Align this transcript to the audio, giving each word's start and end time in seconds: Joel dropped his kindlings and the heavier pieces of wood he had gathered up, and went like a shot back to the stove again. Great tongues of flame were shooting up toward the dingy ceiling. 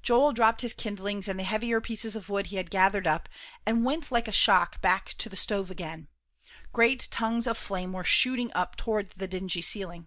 Joel 0.00 0.32
dropped 0.32 0.60
his 0.60 0.74
kindlings 0.74 1.26
and 1.26 1.40
the 1.40 1.42
heavier 1.42 1.80
pieces 1.80 2.14
of 2.14 2.28
wood 2.28 2.46
he 2.46 2.54
had 2.56 2.70
gathered 2.70 3.04
up, 3.04 3.28
and 3.66 3.84
went 3.84 4.12
like 4.12 4.28
a 4.28 4.30
shot 4.30 4.80
back 4.80 5.12
to 5.18 5.28
the 5.28 5.34
stove 5.36 5.72
again. 5.72 6.06
Great 6.72 7.08
tongues 7.10 7.48
of 7.48 7.58
flame 7.58 7.92
were 7.92 8.04
shooting 8.04 8.52
up 8.54 8.76
toward 8.76 9.10
the 9.10 9.26
dingy 9.26 9.60
ceiling. 9.60 10.06